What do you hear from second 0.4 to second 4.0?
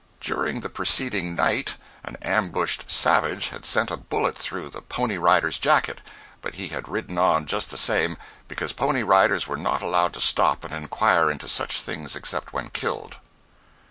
the preceding night an ambushed savage had sent a